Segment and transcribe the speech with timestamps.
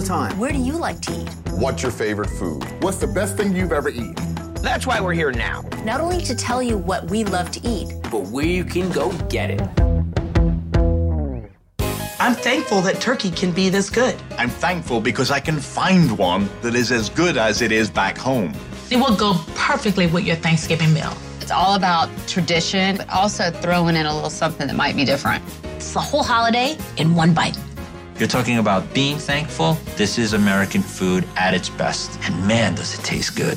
[0.00, 0.38] the time.
[0.38, 1.28] Where do you like to eat?
[1.52, 2.64] What's your favorite food?
[2.82, 4.14] What's the best thing you've ever eaten?
[4.54, 5.62] That's why we're here now.
[5.84, 9.12] Not only to tell you what we love to eat, but where you can go
[9.28, 9.60] get it.
[12.18, 14.14] I'm thankful that turkey can be this good.
[14.38, 18.18] I'm thankful because I can find one that is as good as it is back
[18.18, 18.54] home.
[18.90, 21.12] It will go perfectly with your Thanksgiving meal.
[21.40, 25.42] It's all about tradition, but also throwing in a little something that might be different.
[25.76, 27.56] It's the whole holiday in one bite.
[28.20, 29.78] You're talking about being thankful.
[29.96, 32.20] This is American food at its best.
[32.24, 33.56] And man, does it taste good.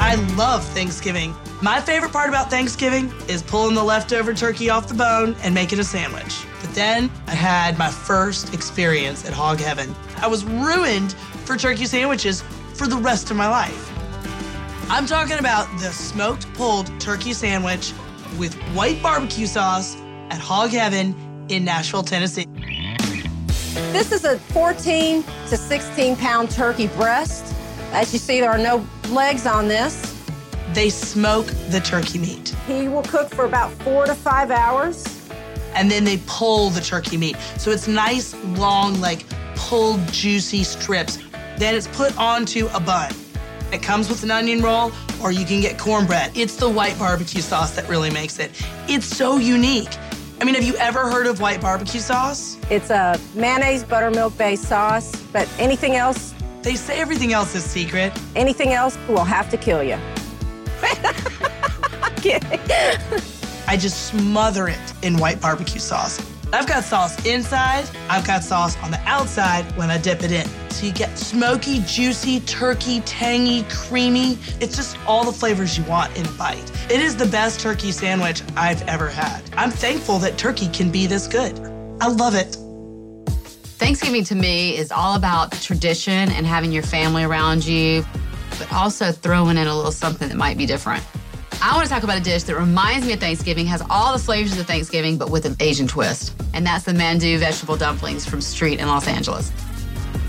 [0.00, 1.36] I love Thanksgiving.
[1.62, 5.78] My favorite part about Thanksgiving is pulling the leftover turkey off the bone and making
[5.78, 6.44] a sandwich.
[6.60, 9.94] But then I had my first experience at Hog Heaven.
[10.16, 11.12] I was ruined
[11.44, 12.42] for turkey sandwiches
[12.74, 13.92] for the rest of my life.
[14.90, 17.92] I'm talking about the smoked pulled turkey sandwich
[18.36, 19.94] with white barbecue sauce
[20.30, 21.14] at Hog Heaven
[21.48, 22.48] in Nashville, Tennessee.
[23.74, 27.52] This is a 14 to 16 pound turkey breast.
[27.90, 30.14] As you see, there are no legs on this.
[30.72, 32.54] They smoke the turkey meat.
[32.68, 35.04] He will cook for about four to five hours.
[35.74, 37.36] And then they pull the turkey meat.
[37.58, 41.18] So it's nice, long, like pulled, juicy strips.
[41.56, 43.12] Then it's put onto a bun.
[43.72, 46.36] It comes with an onion roll, or you can get cornbread.
[46.36, 48.52] It's the white barbecue sauce that really makes it.
[48.86, 49.90] It's so unique.
[50.44, 52.58] I mean, have you ever heard of white barbecue sauce?
[52.68, 56.34] It's a mayonnaise buttermilk based sauce, but anything else?
[56.60, 58.12] They say everything else is secret.
[58.36, 59.94] Anything else will have to kill you.
[63.66, 66.20] I just smother it in white barbecue sauce.
[66.54, 70.46] I've got sauce inside, I've got sauce on the outside when I dip it in.
[70.70, 74.38] So you get smoky, juicy, turkey, tangy, creamy.
[74.60, 76.70] It's just all the flavors you want in a bite.
[76.88, 79.42] It is the best turkey sandwich I've ever had.
[79.56, 81.58] I'm thankful that turkey can be this good.
[82.00, 82.56] I love it.
[83.78, 88.04] Thanksgiving to me is all about tradition and having your family around you,
[88.60, 91.04] but also throwing in a little something that might be different.
[91.66, 94.18] I want to talk about a dish that reminds me of Thanksgiving, has all the
[94.18, 96.34] flavors of Thanksgiving, but with an Asian twist.
[96.52, 99.48] And that's the mandu vegetable dumplings from Street in Los Angeles.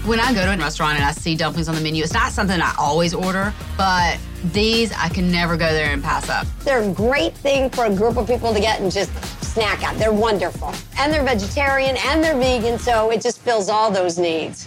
[0.05, 2.31] When I go to a restaurant and I see dumplings on the menu, it's not
[2.31, 4.17] something I always order, but
[4.53, 6.47] these I can never go there and pass up.
[6.63, 9.11] They're a great thing for a group of people to get and just
[9.43, 9.97] snack on.
[9.97, 10.73] They're wonderful.
[10.97, 14.64] And they're vegetarian and they're vegan, so it just fills all those needs.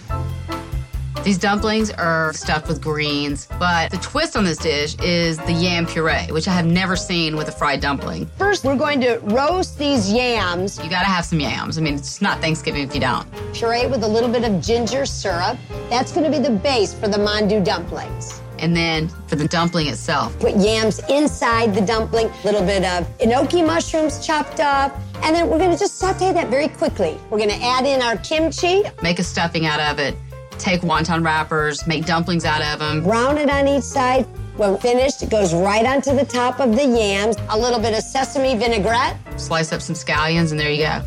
[1.28, 5.84] These dumplings are stuffed with greens, but the twist on this dish is the yam
[5.84, 8.24] puree, which I have never seen with a fried dumpling.
[8.38, 10.82] First, we're going to roast these yams.
[10.82, 11.76] You gotta have some yams.
[11.76, 13.28] I mean, it's not Thanksgiving if you don't.
[13.52, 15.58] Puree with a little bit of ginger syrup.
[15.90, 18.40] That's gonna be the base for the mandu dumplings.
[18.58, 23.06] And then for the dumpling itself, put yams inside the dumpling, a little bit of
[23.18, 27.18] enoki mushrooms chopped up, and then we're gonna just saute that very quickly.
[27.28, 28.84] We're gonna add in our kimchi.
[29.02, 30.16] Make a stuffing out of it
[30.58, 33.02] take wonton wrappers, make dumplings out of them.
[33.02, 34.26] Brown it on each side.
[34.56, 37.36] When finished, it goes right onto the top of the yams.
[37.50, 39.16] A little bit of sesame vinaigrette.
[39.38, 41.02] Slice up some scallions, and there you go.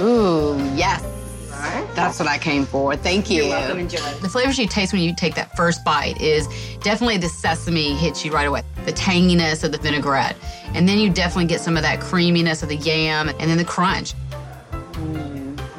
[0.00, 1.04] Ooh, yes.
[1.94, 2.96] That's what I came for.
[2.96, 3.42] Thank you.
[3.42, 3.80] You're welcome.
[3.80, 3.98] Enjoy.
[4.20, 6.46] The flavors you taste when you take that first bite is
[6.78, 8.62] definitely the sesame hits you right away.
[8.86, 10.36] The tanginess of the vinaigrette.
[10.74, 13.64] And then you definitely get some of that creaminess of the yam and then the
[13.64, 14.14] crunch.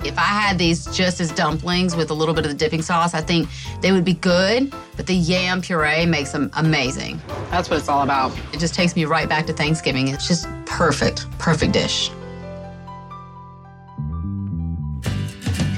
[0.04, 3.14] If I had these just as dumplings with a little bit of the dipping sauce,
[3.14, 3.50] I think
[3.82, 7.22] they would be good, but the yam puree makes them amazing.
[7.52, 8.32] That's what it's all about.
[8.54, 10.08] It just takes me right back to Thanksgiving.
[10.08, 12.12] It's just perfect, perfect dish.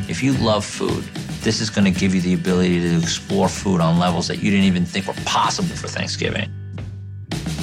[0.08, 1.04] If you love food,
[1.42, 4.52] this is going to give you the ability to explore food on levels that you
[4.52, 6.48] didn't even think were possible for Thanksgiving.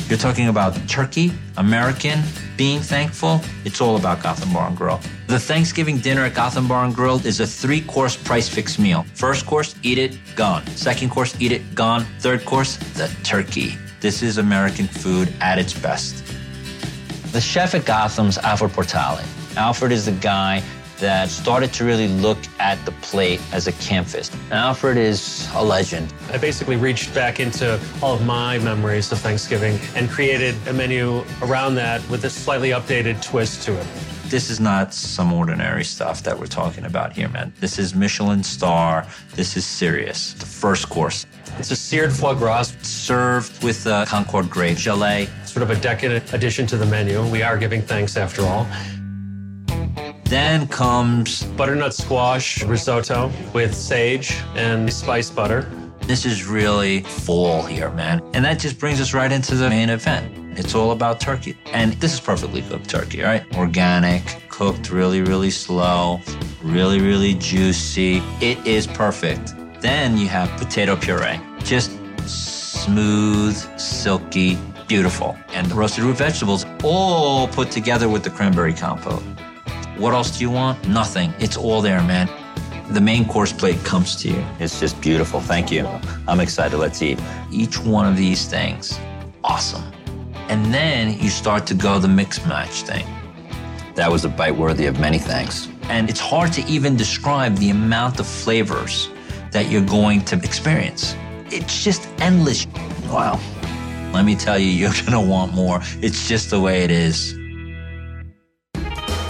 [0.09, 2.21] You're talking about turkey, American,
[2.59, 3.41] being thankful.
[3.65, 5.01] It's all about Gotham Bar and Grill.
[5.29, 9.07] The Thanksgiving dinner at Gotham Bar and Grill is a three course price fixed meal.
[9.15, 10.67] First course, eat it, gone.
[10.67, 12.05] Second course, eat it, gone.
[12.19, 13.79] Third course, the turkey.
[14.01, 16.25] This is American food at its best.
[17.33, 19.21] The chef at Gotham's Alfred Portale.
[19.57, 20.63] Alfred is the guy
[20.99, 24.31] that started to really look at the plate as a canvas.
[24.51, 26.13] And Alfred is a legend.
[26.31, 31.25] I basically reached back into all of my memories of Thanksgiving and created a menu
[31.43, 33.87] around that with a slightly updated twist to it.
[34.25, 37.51] This is not some ordinary stuff that we're talking about here, man.
[37.61, 39.07] This is Michelin star.
[39.35, 40.35] This is serious.
[40.35, 41.25] The first course.
[41.59, 45.29] It's a seared foie gras served with a Concord grape gelée.
[45.47, 47.27] Sort of a decadent addition to the menu.
[47.29, 48.67] We are giving thanks after all.
[50.29, 55.63] Then comes butternut squash risotto with sage and spice butter.
[56.03, 58.21] This is really fall here, man.
[58.35, 60.59] And that just brings us right into the main event.
[60.59, 61.57] It's all about turkey.
[61.73, 63.43] And this is perfectly cooked turkey, right?
[63.57, 66.21] Organic, cooked really, really slow,
[66.63, 68.23] really, really juicy.
[68.43, 69.55] It is perfect.
[69.81, 71.41] Then you have potato puree.
[71.61, 71.91] Just
[72.27, 74.59] smooth, silky,
[74.89, 75.39] beautiful.
[75.55, 79.23] And roasted root vegetables all put together with the cranberry compote.
[79.99, 80.87] What else do you want?
[80.89, 81.35] Nothing.
[81.41, 82.31] It's all there, man.
[82.91, 84.47] The main course plate comes to you.
[84.61, 85.41] It's just beautiful.
[85.41, 85.89] Thank you.
[86.29, 86.79] I'm excited.
[86.79, 87.19] Let's eat.
[87.51, 88.97] Each one of these things,
[89.43, 89.83] awesome.
[90.49, 93.05] And then you start to go the mix match thing.
[93.97, 95.69] That was a bite worthy of many thanks.
[95.89, 99.11] And it's hard to even describe the amount of flavors
[99.51, 101.17] that you're going to experience.
[101.51, 102.69] It's just endless.
[103.11, 103.41] Wow.
[104.13, 105.81] Let me tell you, you're gonna want more.
[106.01, 107.35] It's just the way it is.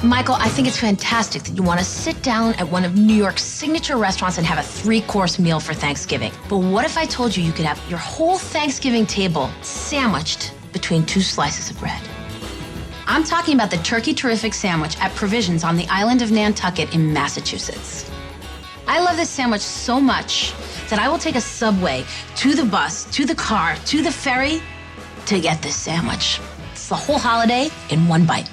[0.05, 3.17] Michael, I think it's fantastic that you want to sit down at one of New
[3.17, 6.31] York's signature restaurants and have a three course meal for Thanksgiving.
[6.49, 11.05] But what if I told you you could have your whole Thanksgiving table sandwiched between
[11.05, 12.00] two slices of bread?
[13.09, 17.12] I'm talking about the Turkey Terrific sandwich at Provisions on the island of Nantucket in
[17.12, 18.09] Massachusetts.
[18.87, 20.55] I love this sandwich so much
[20.91, 22.05] that I will take a subway
[22.37, 24.62] to the bus, to the car, to the ferry
[25.27, 26.41] to get this sandwich.
[26.71, 28.49] It's the whole holiday in one bite.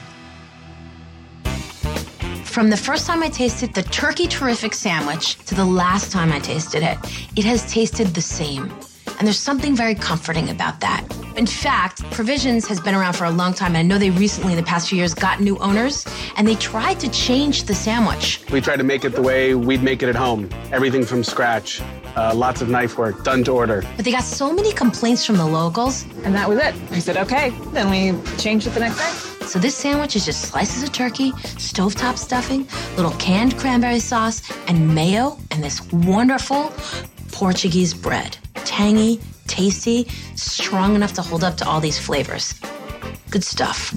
[2.45, 6.39] From the first time I tasted the Turkey Terrific sandwich to the last time I
[6.39, 6.97] tasted it,
[7.35, 8.71] it has tasted the same.
[9.17, 11.05] And there's something very comforting about that.
[11.35, 14.53] In fact, Provisions has been around for a long time, and I know they recently,
[14.53, 16.05] in the past few years, got new owners,
[16.37, 18.41] and they tried to change the sandwich.
[18.51, 21.81] We tried to make it the way we'd make it at home everything from scratch,
[22.15, 23.83] uh, lots of knife work, done to order.
[23.97, 26.05] But they got so many complaints from the locals.
[26.23, 26.73] And that was it.
[26.89, 27.49] We said, okay.
[27.73, 29.34] Then we changed it the next day.
[29.55, 32.67] So this sandwich is just slices of turkey, stovetop stuffing,
[32.97, 36.73] little canned cranberry sauce, and mayo, and this wonderful
[37.31, 38.37] Portuguese bread.
[38.65, 42.53] Tangy, tasty, strong enough to hold up to all these flavors.
[43.29, 43.93] Good stuff.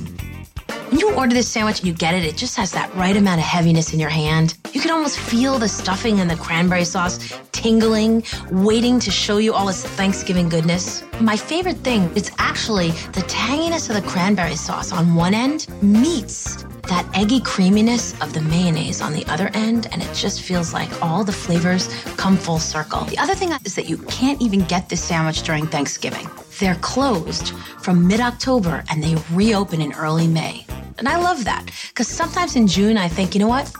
[0.91, 3.41] When you order this sandwich and you get it, it just has that right amount
[3.41, 4.57] of heaviness in your hand.
[4.73, 9.53] You can almost feel the stuffing and the cranberry sauce tingling, waiting to show you
[9.53, 11.05] all its Thanksgiving goodness.
[11.21, 16.65] My favorite thing is actually the tanginess of the cranberry sauce on one end meets
[16.85, 20.91] that eggy creaminess of the mayonnaise on the other end, and it just feels like
[21.03, 23.05] all the flavors come full circle.
[23.05, 26.27] The other thing is that you can't even get this sandwich during Thanksgiving.
[26.59, 27.51] They're closed
[27.83, 30.65] from mid October and they reopen in early May.
[30.99, 33.73] And I love that because sometimes in June I think, you know what?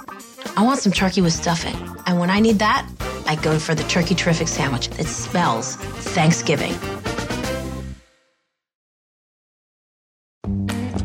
[0.57, 1.77] I want some turkey with stuffing.
[2.07, 2.89] And when I need that,
[3.27, 5.75] I go for the Turkey Terrific sandwich that smells
[6.15, 6.73] Thanksgiving.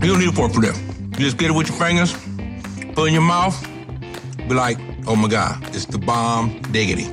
[0.02, 0.80] You don't need a fork for this.
[1.18, 2.14] You just get it with your fingers,
[2.94, 3.60] put it in your mouth,
[4.38, 4.78] be like,
[5.08, 7.10] oh my God, it's the bomb diggity.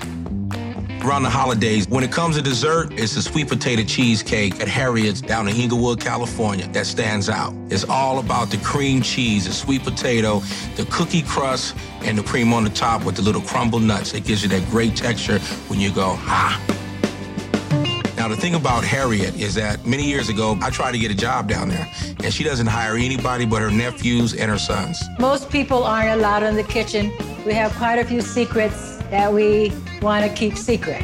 [1.03, 5.23] Around the holidays, when it comes to dessert, it's the sweet potato cheesecake at Harriet's
[5.23, 7.55] down in Inglewood, California that stands out.
[7.71, 10.41] It's all about the cream cheese, the sweet potato,
[10.77, 14.13] the cookie crust, and the cream on the top with the little crumble nuts.
[14.13, 15.39] It gives you that great texture
[15.69, 16.61] when you go, ah.
[18.17, 21.17] Now, the thing about Harriet is that many years ago, I tried to get a
[21.17, 21.91] job down there,
[22.23, 25.03] and she doesn't hire anybody but her nephews and her sons.
[25.19, 27.11] Most people aren't allowed in the kitchen.
[27.47, 31.03] We have quite a few secrets that we want to keep secret.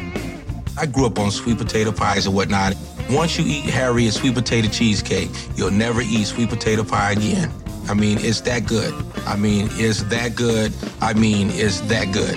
[0.77, 2.75] I grew up on sweet potato pies and whatnot.
[3.09, 7.51] Once you eat Harriet's sweet potato cheesecake, you'll never eat sweet potato pie again.
[7.89, 8.93] I mean, it's that good.
[9.25, 10.73] I mean, it's that good.
[11.01, 12.35] I mean, it's that good.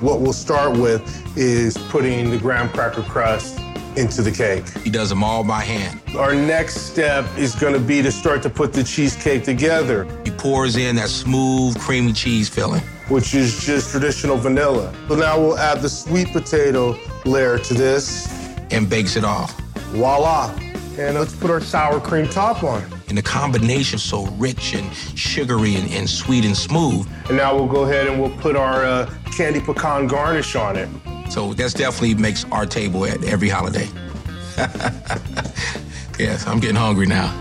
[0.00, 1.02] What we'll start with
[1.36, 3.58] is putting the graham cracker crust
[3.96, 4.68] into the cake.
[4.78, 6.00] He does them all by hand.
[6.16, 10.06] Our next step is going to be to start to put the cheesecake together.
[10.24, 12.82] He pours in that smooth, creamy cheese filling.
[13.08, 14.92] Which is just traditional vanilla.
[15.08, 18.26] So now we'll add the sweet potato layer to this.
[18.70, 19.58] And bakes it off.
[19.90, 20.52] Voila.
[20.98, 22.82] And let's put our sour cream top on.
[23.08, 27.06] And the combination so rich and sugary and, and sweet and smooth.
[27.28, 30.88] And now we'll go ahead and we'll put our uh, candy pecan garnish on it.
[31.30, 33.88] So that's definitely makes our table at every holiday.
[36.18, 37.32] yes, I'm getting hungry now.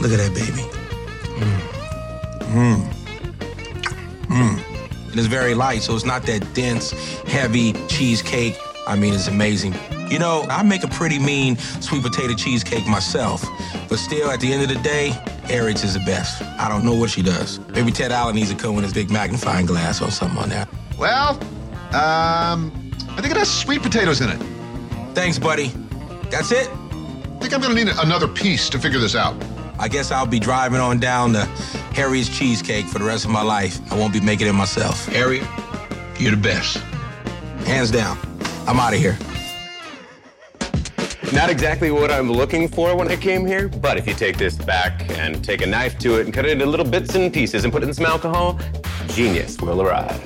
[0.00, 0.62] Look at that baby.
[1.38, 1.60] Mmm.
[2.52, 3.01] Mmm.
[4.32, 5.10] Mmm.
[5.10, 8.56] And it's very light, so it's not that dense, heavy cheesecake.
[8.86, 9.74] I mean, it's amazing.
[10.10, 13.44] You know, I make a pretty mean sweet potato cheesecake myself,
[13.88, 15.10] but still, at the end of the day,
[15.44, 16.42] Harriet's is the best.
[16.58, 17.60] I don't know what she does.
[17.70, 20.68] Maybe Ted Allen needs to come with his big magnifying glass or something on that.
[20.98, 21.30] Well,
[21.94, 22.72] um,
[23.10, 24.40] I think it has sweet potatoes in it.
[25.14, 25.72] Thanks, buddy.
[26.30, 26.68] That's it?
[26.68, 29.34] I think I'm gonna need another piece to figure this out.
[29.82, 31.44] I guess I'll be driving on down to
[31.92, 33.80] Harry's Cheesecake for the rest of my life.
[33.92, 35.06] I won't be making it myself.
[35.06, 35.42] Harry,
[36.20, 36.76] you're the best.
[37.66, 38.16] Hands down.
[38.68, 39.18] I'm out of here.
[41.32, 44.54] Not exactly what I'm looking for when I came here, but if you take this
[44.54, 47.64] back and take a knife to it and cut it into little bits and pieces
[47.64, 48.60] and put it in some alcohol,
[49.08, 50.22] genius will arrive.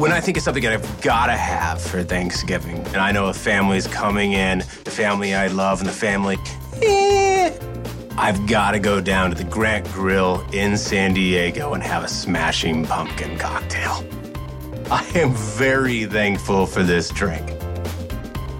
[0.00, 3.26] When I think of something that I've got to have for Thanksgiving, and I know
[3.26, 6.38] a family's coming in, the family I love and the family,
[8.18, 12.08] I've got to go down to the Grant Grill in San Diego and have a
[12.08, 14.04] smashing pumpkin cocktail.
[14.90, 17.48] I am very thankful for this drink.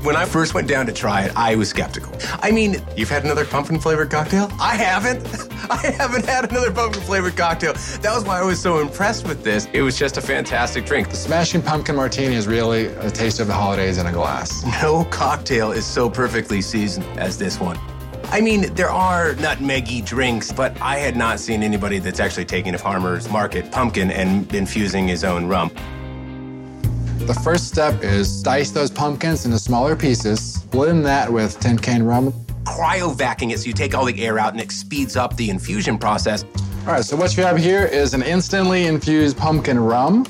[0.04, 2.12] When I first went down to try it, I was skeptical.
[2.40, 4.48] I mean, you've had another pumpkin flavored cocktail?
[4.60, 5.26] I haven't.
[5.70, 7.72] I haven't had another pumpkin flavored cocktail.
[7.72, 9.66] That was why I was so impressed with this.
[9.72, 11.10] It was just a fantastic drink.
[11.10, 14.64] The Smashing Pumpkin Martini is really a taste of the holidays in a glass.
[14.80, 17.76] No cocktail is so perfectly seasoned as this one.
[18.30, 22.74] I mean, there are nutmeggy drinks, but I had not seen anybody that's actually taking
[22.74, 25.70] a farmer's market pumpkin and infusing his own rum.
[27.20, 32.02] The first step is dice those pumpkins into smaller pieces, blend that with tin can
[32.02, 32.32] rum.
[32.64, 35.96] Cryovacking it so you take all the air out and it speeds up the infusion
[35.96, 36.44] process.
[36.80, 40.26] All right, so what you have here is an instantly infused pumpkin rum.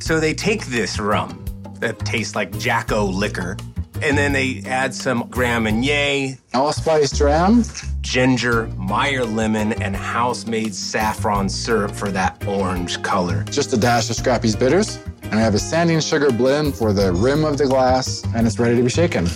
[0.00, 3.56] So they take this rum that tastes like Jacko liquor,
[4.02, 7.64] and then they add some Grand Marnier, allspice dram,
[8.00, 13.44] ginger, Meyer lemon, and house-made saffron syrup for that orange color.
[13.44, 14.98] Just a dash of Scrappy's bitters.
[15.22, 18.58] And we have a sanding sugar blend for the rim of the glass, and it's
[18.58, 19.26] ready to be shaken.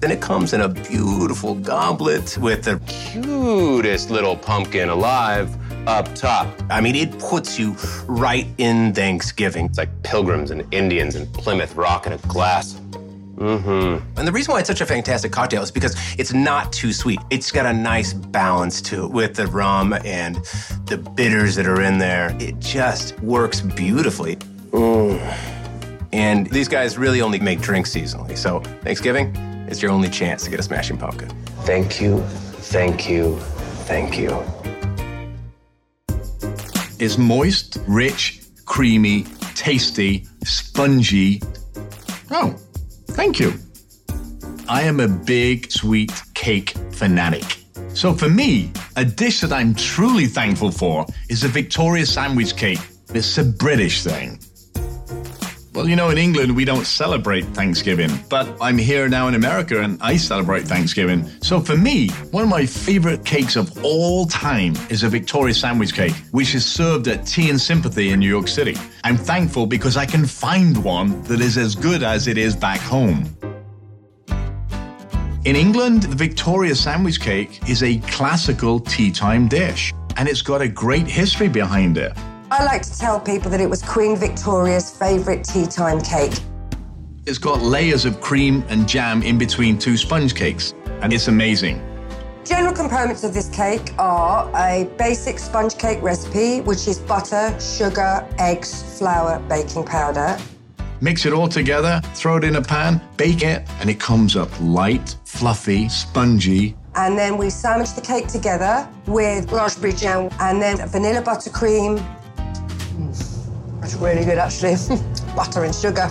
[0.00, 5.56] Then it comes in a beautiful goblet with the cutest little pumpkin alive
[5.88, 6.48] up top.
[6.68, 7.76] I mean, it puts you
[8.06, 9.66] right in Thanksgiving.
[9.66, 12.78] It's like pilgrims and Indians and Plymouth Rock in a glass.
[13.36, 14.18] Mm-hmm.
[14.18, 17.20] And the reason why it's such a fantastic cocktail is because it's not too sweet.
[17.30, 20.36] It's got a nice balance to it with the rum and
[20.86, 22.34] the bitters that are in there.
[22.40, 24.36] It just works beautifully.
[24.70, 25.20] Mm.
[26.12, 28.38] And these guys really only make drinks seasonally.
[28.38, 29.36] So Thanksgiving
[29.68, 31.28] is your only chance to get a smashing pumpkin.
[31.64, 33.36] Thank you, thank you,
[33.86, 34.42] thank you.
[36.98, 39.24] It's moist, rich, creamy,
[39.54, 41.42] tasty, spongy.
[42.30, 42.56] Oh,
[43.16, 43.54] thank you.
[44.68, 47.58] I am a big sweet cake fanatic.
[47.94, 52.80] So for me, a dish that I'm truly thankful for is a Victoria sandwich cake.
[53.14, 54.38] It's a British thing.
[55.76, 59.82] Well, you know, in England, we don't celebrate Thanksgiving, but I'm here now in America
[59.82, 61.28] and I celebrate Thanksgiving.
[61.42, 65.92] So for me, one of my favorite cakes of all time is a Victoria sandwich
[65.92, 68.74] cake, which is served at Tea and Sympathy in New York City.
[69.04, 72.80] I'm thankful because I can find one that is as good as it is back
[72.80, 73.36] home.
[75.44, 80.62] In England, the Victoria sandwich cake is a classical tea time dish, and it's got
[80.62, 82.16] a great history behind it.
[82.48, 86.32] I like to tell people that it was Queen Victoria's favourite tea time cake.
[87.26, 90.72] It's got layers of cream and jam in between two sponge cakes,
[91.02, 91.82] and it's amazing.
[92.44, 98.24] General components of this cake are a basic sponge cake recipe, which is butter, sugar,
[98.38, 100.38] eggs, flour, baking powder.
[101.00, 104.48] Mix it all together, throw it in a pan, bake it, and it comes up
[104.60, 110.76] light, fluffy, spongy, and then we sandwich the cake together with raspberry jam and then
[110.88, 112.02] vanilla buttercream,
[113.96, 114.76] really good, actually.
[115.36, 116.08] Butter and sugar.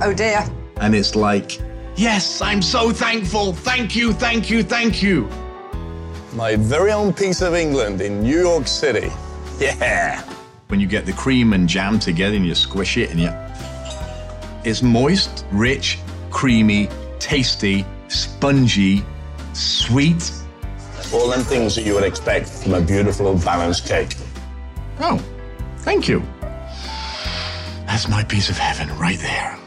[0.00, 0.46] Oh dear.
[0.76, 1.60] And it's like,
[1.96, 3.52] yes, I'm so thankful.
[3.52, 5.28] Thank you, thank you, thank you.
[6.34, 9.10] My very own piece of England in New York City.
[9.58, 10.22] Yeah.
[10.68, 13.30] When you get the cream and jam together and you squish it and you.
[14.64, 15.98] It's moist, rich,
[16.30, 19.04] creamy, tasty, spongy,
[19.52, 20.30] sweet.
[21.12, 24.14] All them things that you would expect from a beautiful, balanced cake.
[25.00, 25.18] Oh,
[25.78, 26.22] thank you.
[27.98, 29.58] That's my piece of heaven right there.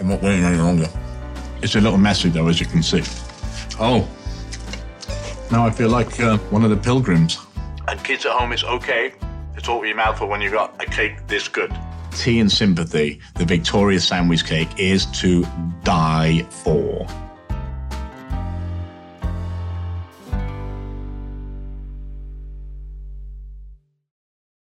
[0.00, 0.88] I'm not waiting any longer.
[1.62, 3.04] It's a little messy though, as you can see.
[3.78, 4.08] Oh,
[5.52, 7.38] now I feel like uh, one of the pilgrims.
[7.86, 9.14] And kids at home, it's okay
[9.54, 11.72] to talk with your mouth full when you've got a cake this good.
[12.10, 15.46] Tea and sympathy, the Victoria sandwich cake is to
[15.84, 17.06] die for.